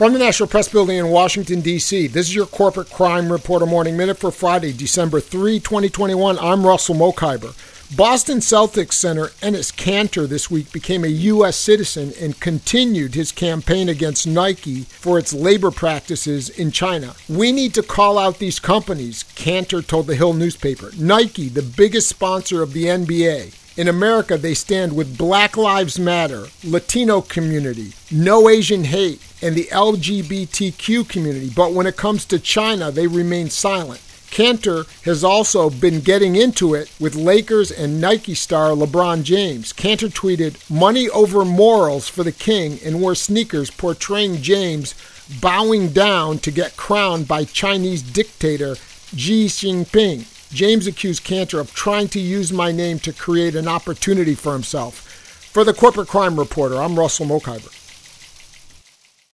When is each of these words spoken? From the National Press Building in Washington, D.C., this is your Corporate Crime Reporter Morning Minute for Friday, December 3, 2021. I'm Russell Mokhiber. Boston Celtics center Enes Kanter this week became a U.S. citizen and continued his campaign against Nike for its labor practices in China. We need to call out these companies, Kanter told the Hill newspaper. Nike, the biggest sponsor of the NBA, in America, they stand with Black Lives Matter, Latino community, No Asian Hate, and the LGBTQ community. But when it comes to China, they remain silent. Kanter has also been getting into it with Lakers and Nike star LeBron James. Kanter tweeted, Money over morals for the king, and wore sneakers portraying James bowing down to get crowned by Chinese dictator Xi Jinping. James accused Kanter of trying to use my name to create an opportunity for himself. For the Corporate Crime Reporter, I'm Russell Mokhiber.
From 0.00 0.14
the 0.14 0.18
National 0.18 0.48
Press 0.48 0.66
Building 0.66 0.96
in 0.96 1.08
Washington, 1.08 1.60
D.C., 1.60 2.06
this 2.06 2.26
is 2.28 2.34
your 2.34 2.46
Corporate 2.46 2.88
Crime 2.88 3.30
Reporter 3.30 3.66
Morning 3.66 3.98
Minute 3.98 4.16
for 4.16 4.30
Friday, 4.30 4.72
December 4.72 5.20
3, 5.20 5.60
2021. 5.60 6.38
I'm 6.38 6.66
Russell 6.66 6.94
Mokhiber. 6.94 7.54
Boston 7.94 8.38
Celtics 8.38 8.94
center 8.94 9.26
Enes 9.42 9.70
Kanter 9.74 10.26
this 10.26 10.50
week 10.50 10.72
became 10.72 11.04
a 11.04 11.08
U.S. 11.08 11.58
citizen 11.58 12.14
and 12.18 12.40
continued 12.40 13.14
his 13.14 13.30
campaign 13.30 13.90
against 13.90 14.26
Nike 14.26 14.84
for 14.84 15.18
its 15.18 15.34
labor 15.34 15.70
practices 15.70 16.48
in 16.48 16.70
China. 16.70 17.14
We 17.28 17.52
need 17.52 17.74
to 17.74 17.82
call 17.82 18.16
out 18.16 18.38
these 18.38 18.58
companies, 18.58 19.24
Kanter 19.34 19.86
told 19.86 20.06
the 20.06 20.16
Hill 20.16 20.32
newspaper. 20.32 20.92
Nike, 20.98 21.50
the 21.50 21.60
biggest 21.60 22.08
sponsor 22.08 22.62
of 22.62 22.72
the 22.72 22.84
NBA, 22.84 23.54
in 23.76 23.88
America, 23.88 24.36
they 24.36 24.54
stand 24.54 24.94
with 24.94 25.16
Black 25.16 25.56
Lives 25.56 25.98
Matter, 25.98 26.48
Latino 26.64 27.20
community, 27.20 27.92
No 28.10 28.48
Asian 28.48 28.84
Hate, 28.84 29.20
and 29.40 29.54
the 29.54 29.68
LGBTQ 29.70 31.08
community. 31.08 31.50
But 31.54 31.72
when 31.72 31.86
it 31.86 31.96
comes 31.96 32.24
to 32.26 32.38
China, 32.38 32.90
they 32.90 33.06
remain 33.06 33.48
silent. 33.48 34.00
Kanter 34.30 34.86
has 35.04 35.24
also 35.24 35.70
been 35.70 36.00
getting 36.00 36.36
into 36.36 36.74
it 36.74 36.92
with 37.00 37.14
Lakers 37.16 37.70
and 37.70 38.00
Nike 38.00 38.34
star 38.34 38.70
LeBron 38.70 39.24
James. 39.24 39.72
Kanter 39.72 40.08
tweeted, 40.08 40.70
Money 40.70 41.08
over 41.10 41.44
morals 41.44 42.08
for 42.08 42.22
the 42.22 42.32
king, 42.32 42.78
and 42.84 43.00
wore 43.00 43.16
sneakers 43.16 43.70
portraying 43.70 44.40
James 44.40 44.94
bowing 45.40 45.88
down 45.92 46.38
to 46.38 46.50
get 46.50 46.76
crowned 46.76 47.26
by 47.28 47.44
Chinese 47.44 48.02
dictator 48.02 48.76
Xi 49.16 49.46
Jinping. 49.46 50.26
James 50.52 50.86
accused 50.88 51.24
Kanter 51.24 51.60
of 51.60 51.72
trying 51.74 52.08
to 52.08 52.20
use 52.20 52.52
my 52.52 52.72
name 52.72 52.98
to 53.00 53.12
create 53.12 53.54
an 53.54 53.68
opportunity 53.68 54.34
for 54.34 54.52
himself. 54.52 55.00
For 55.52 55.62
the 55.64 55.72
Corporate 55.72 56.08
Crime 56.08 56.38
Reporter, 56.38 56.76
I'm 56.76 56.98
Russell 56.98 57.26
Mokhiber. 57.26 57.79